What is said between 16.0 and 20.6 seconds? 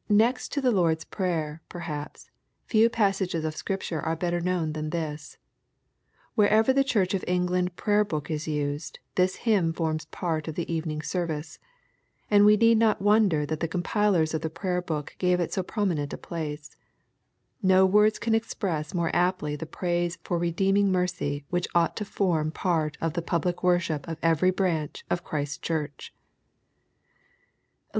a place. No words can express more aptly the praise for